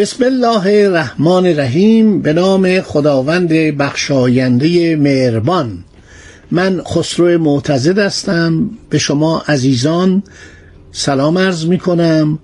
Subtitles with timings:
[0.00, 5.84] بسم الله الرحمن الرحیم به نام خداوند بخشاینده مهربان.
[6.50, 8.70] من خسرو معتزد هستم.
[8.90, 10.22] به شما عزیزان
[10.92, 12.38] سلام عرض می کنم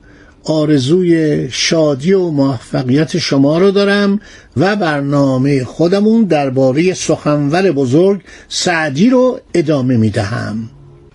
[0.44, 4.20] آرزوی شادی و موفقیت شما رو دارم
[4.56, 10.70] و برنامه خودمون درباره سخنور بزرگ سعدی رو ادامه می دهم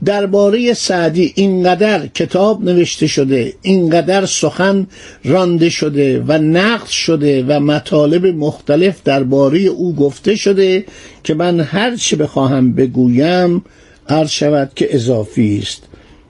[0.06, 4.88] درباره سعدی اینقدر کتاب نوشته شده اینقدر سخن
[5.26, 10.86] رانده شده و نقد شده و مطالب مختلف درباره او گفته شده
[11.24, 13.64] که من هر چه بخواهم بگویم
[14.10, 15.84] عرض شود که اضافی است.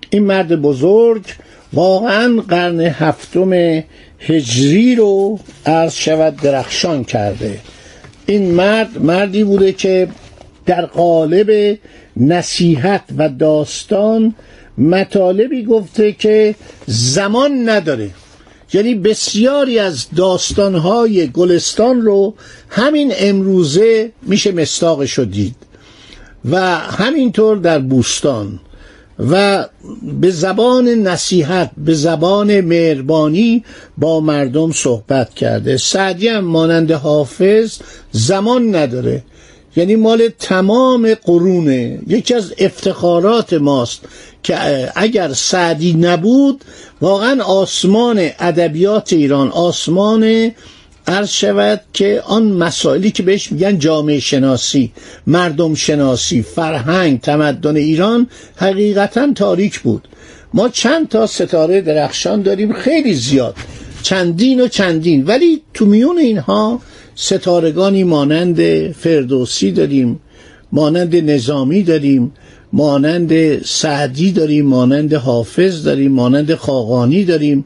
[0.09, 1.23] این مرد بزرگ
[1.73, 3.53] واقعا قرن هفتم
[4.19, 7.59] هجری رو عرض شود درخشان کرده.
[8.25, 10.07] این مرد مردی بوده که
[10.65, 11.77] در قالب
[12.17, 14.35] نصیحت و داستان
[14.77, 16.55] مطالبی گفته که
[16.87, 18.09] زمان نداره.
[18.73, 22.33] یعنی بسیاری از داستانهای گلستان رو
[22.69, 25.55] همین امروزه میشه مستاقش دید.
[26.45, 28.59] و همینطور در بوستان.
[29.29, 29.65] و
[30.19, 33.63] به زبان نصیحت به زبان مهربانی
[33.97, 35.77] با مردم صحبت کرده.
[35.77, 37.79] سعدی هم مانند حافظ
[38.11, 39.23] زمان نداره.
[39.75, 44.01] یعنی مال تمام قرونه یکی از افتخارات ماست
[44.43, 44.57] که
[44.95, 46.63] اگر سعدی نبود
[47.01, 50.51] واقعا آسمان ادبیات ایران آسمان
[51.07, 54.91] عرض شود که آن مسائلی که بهش میگن جامعه شناسی
[55.27, 60.07] مردم شناسی فرهنگ تمدن ایران حقیقتا تاریک بود.
[60.53, 63.55] ما چند تا ستاره درخشان داریم خیلی زیاد.
[64.03, 65.23] چندین و چندین.
[65.25, 66.81] ولی تو میون اینها
[67.21, 70.19] ستارگانی مانند فردوسی داریم
[70.71, 72.31] مانند نظامی داریم
[72.73, 77.65] مانند سعدی داریم مانند حافظ داریم مانند خاقانی داریم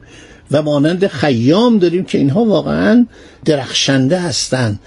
[0.50, 3.06] و مانند خیام داریم که اینها واقعا
[3.44, 4.80] درخشنده هستند.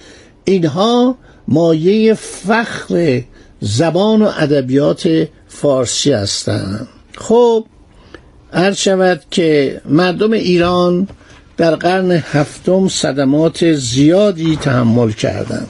[0.45, 3.21] اینها مایه فخر
[3.61, 6.87] زبان و ادبیات فارسی هستند.
[7.17, 7.65] خب
[8.53, 11.07] عرض شود که مردم ایران
[11.59, 15.67] در قرن هفتم صدمات زیادی تحمل کردند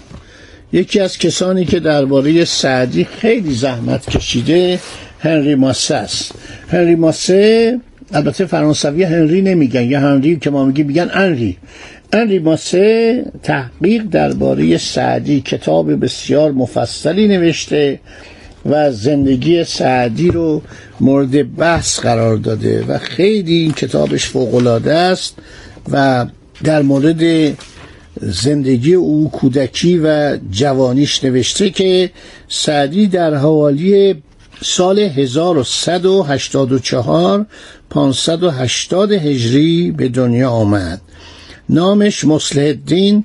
[0.74, 4.80] یکی از کسانی که درباره سعدی خیلی زحمت کشیده
[5.20, 6.32] هنری ماسه است.
[6.72, 7.80] هنری ماسه
[8.14, 11.58] البته فرانسوی هنری نمیگن یا هنری که ما میگیم میگن انری.
[12.14, 18.00] انری ماسه تحقیق درباره سعدی کتاب بسیار مفصلی نوشته
[18.66, 20.62] و زندگی سعدی رو
[21.00, 25.36] مورد بحث قرار داده و خیلی این کتابش فوقالعاده است.
[25.92, 26.26] و
[26.64, 27.56] در مورد
[28.22, 32.12] زندگی او کودکی و جوانیش نوشته که
[32.48, 34.24] سعدی در حوالی
[34.62, 37.46] سال 1184
[37.90, 41.02] 580 هجری به دنیا آمد.
[41.70, 43.24] نامش مصلح الدین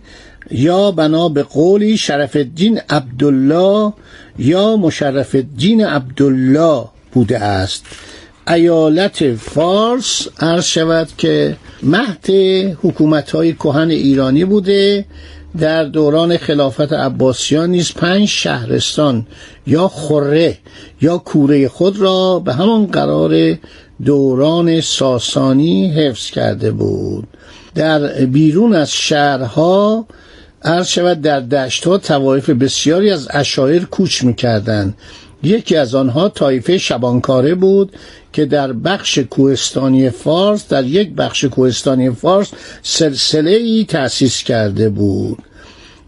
[0.51, 3.93] یا بنا به قولی شرف الدین عبدالله
[4.39, 7.85] یا مشرف الدین عبدالله بوده است.
[8.49, 12.31] ایالت فارس عرض شود که مهد
[12.83, 15.05] حکومت های کهن ایرانی بوده
[15.59, 19.27] در دوران خلافت عباسیان نیز پنج شهرستان
[19.67, 20.59] یا خره
[21.01, 23.59] یا کوره خود را به همان قرار
[24.05, 27.27] دوران ساسانی حفظ کرده بود.
[27.75, 30.07] در بیرون از شهرها
[30.63, 34.95] عرض شود در دشتها توایف بسیاری از اشایر کوچ می‌کردند.
[35.47, 37.93] یکی از آنها طایفه شبانکاره بود
[38.33, 42.51] که در بخش کوهستانی فارس در یک بخش کوهستانی فارس
[42.83, 45.39] سلسله ای تأسیس کرده بود.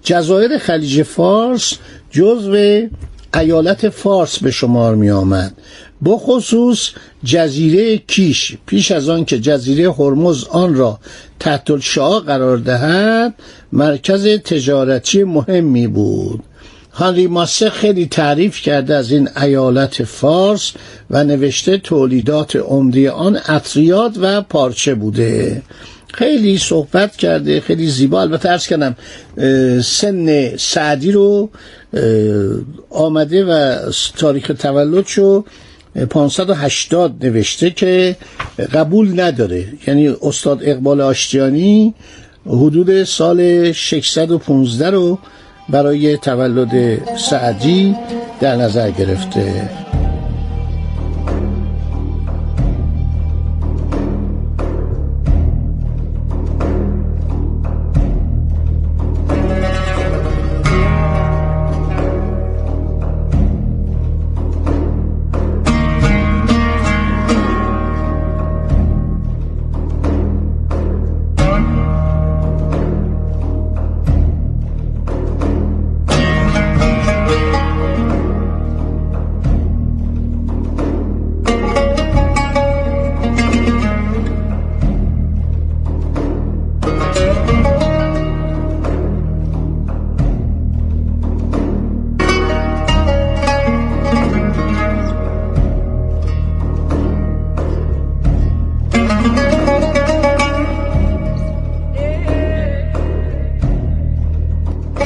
[0.02, 1.74] جزایر خلیج فارس
[2.10, 2.88] جزو
[3.34, 5.52] ایالت فارس به شمار می آمد
[6.04, 6.90] بخصوص
[7.24, 10.98] جزیره کیش پیش از آن که جزیره هرمز آن را
[11.40, 13.34] تحت الشعا قرار دهد
[13.72, 16.42] مرکز تجارتی مهمی بود.
[16.96, 20.72] هانری ماسه خیلی تعریف کرده از این ایالت فارس
[21.10, 25.62] و نوشته تولیدات عمده آن اطریاد و پارچه بوده.
[26.14, 28.20] خیلی صحبت کرده خیلی زیبا.
[28.20, 28.96] البته ارز کردم
[29.82, 31.50] سن سعدی رو
[32.90, 33.76] آمده و
[34.16, 35.44] تاریخ تولدشو
[36.10, 38.16] 580 نوشته که
[38.74, 39.64] قبول نداره.
[39.86, 41.94] یعنی استاد اقبال آشتیانی
[42.46, 45.18] حدود سال 615 رو
[45.68, 47.96] برای تولد سعدی
[48.40, 49.70] در نظر گرفته.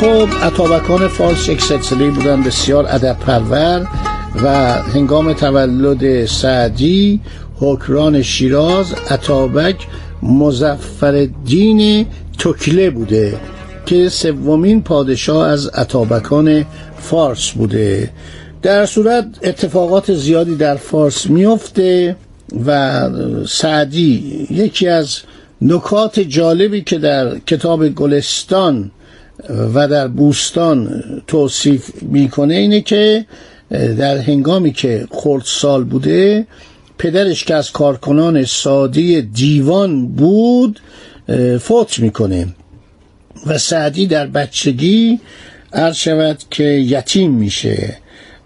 [0.01, 3.87] خب اتابکان فارس یک سلسله بودن بسیار ادب پرور
[4.43, 4.49] و
[4.83, 7.21] هنگام تولد سعدی
[7.57, 9.87] حکران شیراز اتابک
[10.23, 12.07] مزفر دین
[12.39, 13.41] تکله بوده
[13.87, 16.67] که سومین پادشاه از اتابکان
[16.99, 18.11] فارس بوده.
[18.63, 22.17] در صورت اتفاقات زیادی در فارس میفته
[22.67, 23.01] و
[23.47, 25.19] سعدی یکی از
[25.63, 28.91] نکات جالبی که در کتاب گلستان
[29.75, 33.27] و در بوستان توصیف می‌کنه اینه که
[33.71, 36.47] در هنگامی که خردسال بوده
[36.99, 40.81] پدرش که از کارکنان ساده دیوان بود
[41.61, 42.47] فوت می‌کنه.
[43.47, 45.21] و سعدی در بچگی
[45.73, 47.97] عرض شود که یتیم میشه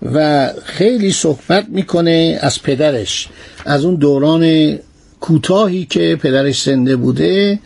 [0.02, 3.28] و خیلی صحبت می‌کنه از پدرش.
[3.64, 4.78] از اون دوران
[5.20, 7.58] کوتاهی که پدرش زنده بوده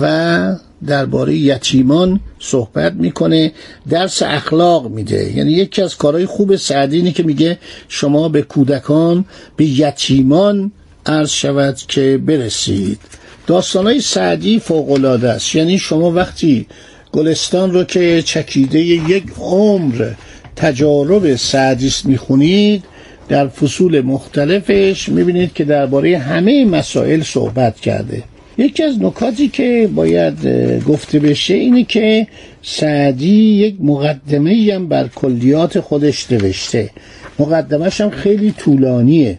[0.00, 0.56] و
[0.86, 3.52] درباره یتیمان صحبت می‌کنه
[3.90, 5.36] درس اخلاق میده.
[5.36, 7.58] یعنی یکی از کارهای خوب سعدی اینه که میگه
[7.88, 9.24] شما به کودکان
[9.56, 10.72] به یتیمان
[11.06, 12.98] عرض شود که برسید.
[13.46, 15.54] داستانهای سعدی فوقالعاده است.
[15.54, 16.66] یعنی شما وقتی
[17.12, 20.10] گلستان رو که چکیده یک عمر
[20.56, 22.84] تجارب سعدیست می‌خونید
[23.28, 28.22] در فصول مختلفش می‌بینید که درباره همه مسائل صحبت کرده.
[28.58, 30.46] یکی از نکاتی که باید
[30.84, 32.26] گفته بشه اینه که
[32.62, 36.90] سعدی یک مقدمه هم بر کلیات خودش نوشته.
[37.38, 39.38] مقدمش هم خیلی طولانیه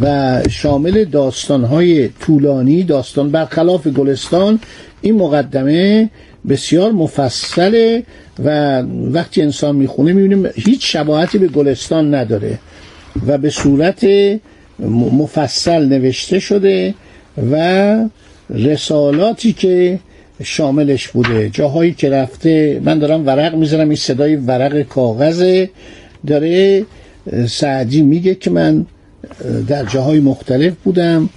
[0.00, 4.60] و شامل داستانهای طولانی داستان برخلاف گلستان.
[5.02, 6.10] این مقدمه
[6.48, 8.02] بسیار مفصله
[8.44, 8.80] و
[9.12, 12.58] وقتی انسان می‌خونه می‌بینیم هیچ شباهتی به گلستان نداره
[13.26, 14.06] و به صورت
[15.12, 16.94] مفصل نوشته شده
[17.52, 17.96] و
[18.50, 19.98] رسالاتی که
[20.42, 21.50] شاملش بوده.
[21.52, 25.66] جاهایی که رفته من دارم ورق می‌زنم این صدای ورق کاغذ
[26.26, 26.84] داره
[27.48, 28.86] سعدی میگه که من
[29.68, 31.28] در جاهای مختلف بودم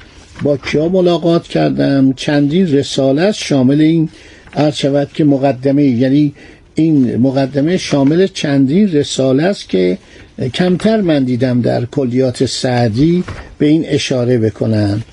[0.44, 2.14] با کیا ملاقات کردم.
[2.14, 4.10] چندین رساله شامل این
[4.56, 5.84] عرض شود که مقدمه.
[5.84, 6.34] یعنی
[6.76, 9.98] این مقدمه شامل چندین رساله است که
[10.54, 13.24] کمتر من دیدم در کلیات سعدی
[13.58, 15.04] به این اشاره بکنم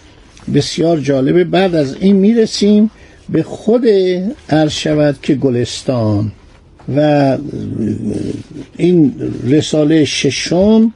[0.55, 1.45] بسیار جالبه.
[1.45, 2.91] بعد از این می‌رسیم
[3.29, 3.85] به خود
[4.49, 6.33] عرض که گلستان
[6.97, 7.39] و
[8.77, 9.15] این
[9.47, 10.93] رساله ششم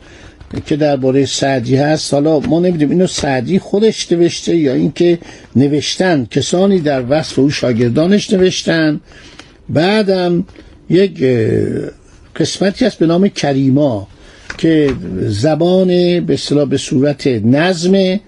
[0.66, 2.14] که درباره سعدی هست.
[2.14, 5.18] حالا ما نمی‌دونیم اینو سعدی خودش نوشته یا اینکه
[5.56, 6.26] نوشتن.
[6.30, 9.00] کسانی در وصف او شاگردانش نوشتن.
[9.68, 10.44] بعدم
[10.90, 11.24] یک
[12.36, 14.08] قسمتی هست به نام کریما
[14.58, 14.90] که
[15.20, 15.88] زبان
[16.20, 18.20] به اصطلاح به صورت نظم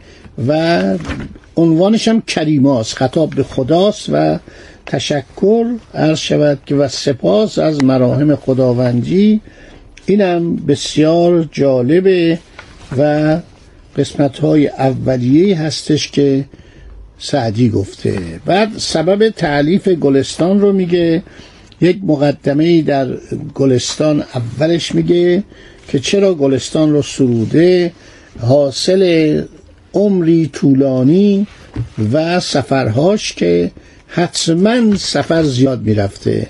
[0.49, 0.83] و
[1.57, 4.39] عنوانش هم کریماست خطاب به خداست و
[4.87, 9.41] تشکر عرض شود که و سپاس از مراهم خداوندی.
[10.07, 12.39] اینم بسیار جالبه
[12.99, 13.39] و
[13.97, 16.45] قسمت های اولیه هستش که
[17.19, 18.19] سعدی گفته.
[18.47, 21.23] بعد سبب تعلیف گلستان رو میگه
[21.81, 23.09] یک مقدمه در
[23.55, 25.43] گلستان اولش میگه
[25.89, 27.93] که چرا گلستان رو سروده
[28.41, 29.43] حاصل
[29.95, 31.47] عمری طولانی
[32.13, 33.71] و سفرهاش که
[34.07, 36.47] حتما سفر زیاد می‌رفته.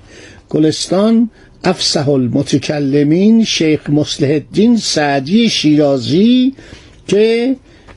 [0.48, 1.30] گلستان
[1.64, 6.54] افسح المتکلمین شیخ مصلح الدین سعدی شیرازی
[7.06, 7.56] که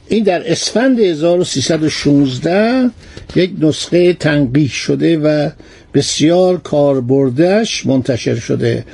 [0.10, 2.90] این در اسفند 1316
[3.36, 5.50] یک نسخه تنقیح شده و
[5.94, 8.86] بسیار کاربردش منتشر شده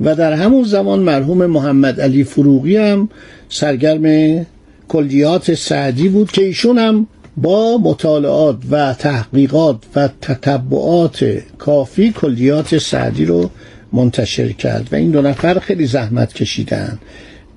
[0.00, 3.08] و در همون زمان مرحوم محمد علی فروغی هم
[3.48, 4.46] سرگرم
[4.90, 7.06] کلیات سعدی بود که ایشون هم
[7.36, 13.50] با مطالعات و تحقیقات و تتبعات کافی کلیات سعدی رو
[13.92, 16.98] منتشر کرد و این دو نفر خیلی زحمت کشیدن.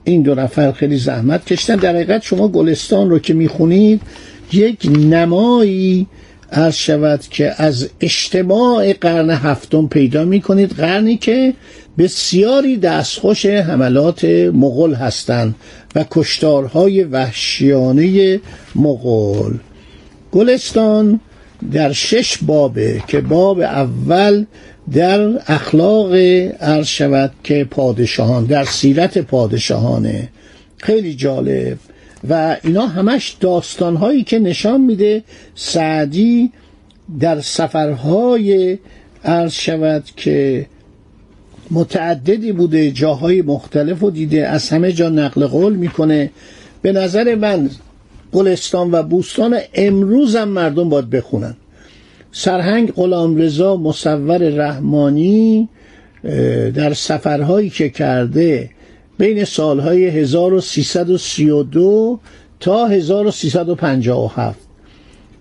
[0.03, 1.75] این دو نفر خیلی زحمت کشیدن.
[1.75, 4.01] در حقیقت شما گلستان رو که می‌خونید
[4.51, 6.07] یک نمایی
[6.55, 10.71] از شود که از اجتماع قرن هفتم پیدا می‌کنید.
[10.71, 11.53] قرنی که
[11.97, 15.55] بسیاری دستخوش حملات مغول هستند
[15.95, 18.39] و کشتارهای وحشیانه
[18.75, 19.53] مغول.
[20.31, 21.19] گلستان
[21.71, 24.45] در شش بابه که باب اول
[24.93, 26.13] در اخلاق
[26.61, 30.29] عرض شود که پادشاهان در سیرت پادشاهانه.
[30.77, 31.77] خیلی جالب.
[32.29, 35.23] و اینا همش داستانهایی که نشان میده
[35.55, 36.51] سعدی
[37.19, 38.77] در سفرهای
[39.25, 40.65] عرض شود که
[41.71, 46.31] متعددی بوده جاهای مختلف و دیده از همه جا نقل قول می‌کنه.
[46.81, 47.69] به نظر من
[48.33, 51.55] گلستان و بوستان امروزم مردم باید بخونن.
[52.31, 55.69] سرهنگ غلام رضا مصور رحمانی
[56.75, 58.69] در سفرهایی که کرده
[59.17, 62.19] بین سالهای 1332
[62.59, 64.59] تا 1357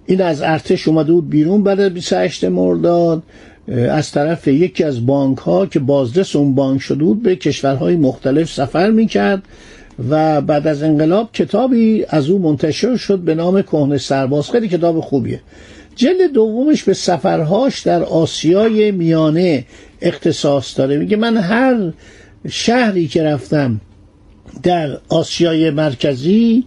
[0.07, 3.23] این از ارتش اومده بود بیرون بعد 28 مرداد
[3.91, 8.53] از طرف یکی از بانک ها که بازرس اون بانک شده بود به کشورهای مختلف
[8.53, 9.43] سفر می‌کرد
[10.11, 14.51] و بعد از انقلاب کتابی از او منتشر شد به نام کهنه سرباز.
[14.51, 15.41] خیلی کتاب خوبیه.
[15.97, 19.65] جلد دومش به سفرهاش در آسیای میانه
[20.03, 20.99] اختصاص داره.
[20.99, 21.93] میگه من هر
[22.49, 23.81] شهری که رفتم
[24.63, 26.65] در آسیای مرکزی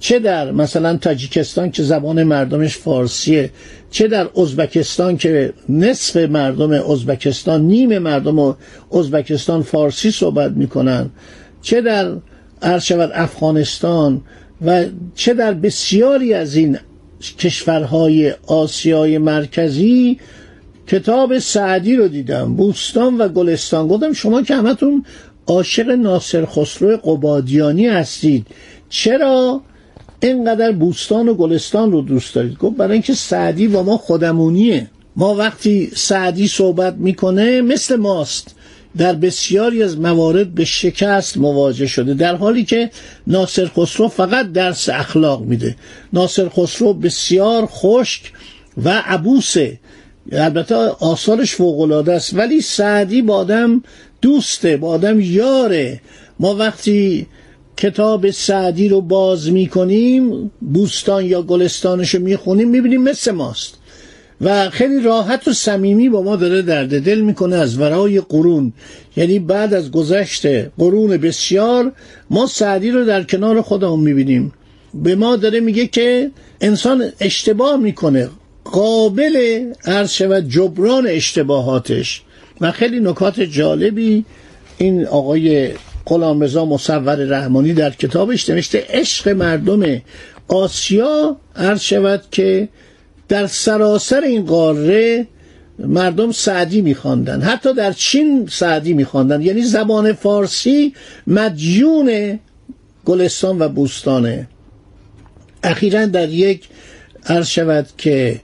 [0.00, 3.50] چه در مثلا تاجیکستان که زبان مردمش فارسیه
[3.90, 8.56] چه در ازبکستان که نصف مردم ازبکستان نیم مردم
[8.92, 11.10] ازبکستان فارسی صحبت می‌کنن
[11.62, 12.12] چه در
[12.62, 14.20] عرض افغانستان
[14.66, 16.78] و چه در بسیاری از این
[17.38, 20.18] کشورهای آسیای مرکزی
[20.86, 23.88] کتاب سعدی رو دیدم بوستان و گلستان.
[23.88, 25.04] گفتم شما که همتون
[25.46, 28.46] عاشق ناصر خسرو قبادیانی هستید
[28.88, 29.60] چرا
[30.20, 34.90] اینقدر بوستان و گلستان رو دوست دارید؟ گفت برای اینکه سعدی با ما خودمونیه.
[35.16, 38.54] ما وقتی سعدی صحبت می‌کنه مثل ماست.
[38.96, 42.90] در بسیاری از موارد به شکست مواجه شده در حالی که
[43.26, 45.76] ناصر خسرو فقط درس اخلاق میده.
[46.12, 48.32] ناصر خسرو بسیار خشک
[48.84, 49.78] و عبوسه
[50.32, 52.34] البته آثارش فوقالعاده است.
[52.34, 53.82] ولی سعدی با آدم
[54.22, 56.00] دوسته با آدم یاره.
[56.40, 57.26] ما وقتی
[57.76, 63.78] کتاب سعدی رو باز می‌کنیم بوستان یا گلستانش رو می‌خونیم می‌بینیم مثل ماست.
[64.40, 68.72] و خیلی راحت و صمیمی با ما داره درد دل می‌کنه از ورای قرون.
[69.16, 70.46] یعنی بعد از گذشت
[70.78, 71.92] قرون بسیار
[72.30, 74.52] ما سعدی رو در کنار خودمون می‌بینیم.
[74.94, 78.28] به ما داره میگه که انسان اشتباه می‌کنه.
[78.64, 82.22] قابل عرض شود جبران اشتباهاتش.
[82.60, 84.24] و خیلی نکات جالبی
[84.78, 85.70] این آقای
[86.06, 90.02] غلامرضا مصور رحمانی در کتابش نوشته عشق مردم
[90.48, 92.68] آسیا عرض شود که
[93.28, 95.26] در سراسر این قاره
[95.78, 97.40] مردم سعدی میخواندن.
[97.40, 99.42] حتی در چین سعدی میخواندن.
[99.42, 100.94] یعنی زبان فارسی
[101.26, 102.38] مدیون
[103.04, 104.48] گلستان و بوستانه.
[105.62, 106.68] اخیرا در یک
[107.26, 108.40] عرض شود که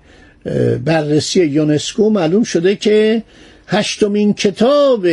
[0.84, 3.22] بررسی یونسکو معلوم شده که
[3.66, 5.06] هشتمین کتاب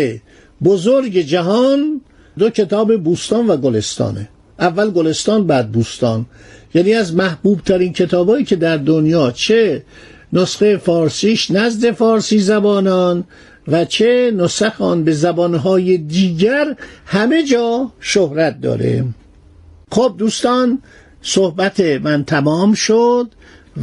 [0.64, 2.02] بزرگ جهان
[2.38, 4.30] دو کتاب بوستان و گلستانه.
[4.60, 6.26] اول گلستان بعد بوستان.
[6.74, 9.84] یعنی از محبوب ترین کتابایی که در دنیا چه
[10.34, 13.24] نسخه فارسیش نزد فارسی زبانان
[13.68, 19.06] و چه نسخ آن به زبانهای دیگر همه جا شهرت داره.
[19.92, 20.82] خب دوستان
[21.22, 23.28] صحبت من تمام شد.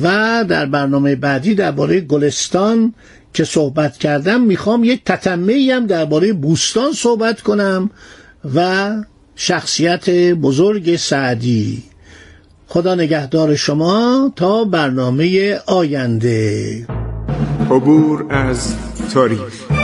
[0.02, 2.94] و در برنامه بعدی درباره گلستان
[3.34, 7.90] که صحبت کردم می‌خوام یک تتمه هم درباره بوستان صحبت کنم
[8.54, 8.90] و
[9.36, 11.82] شخصیت بزرگ سعدی.
[12.66, 16.86] خدا نگهدار شما تا برنامه آینده.
[17.70, 18.74] عبور از
[19.14, 19.83] تاریخ.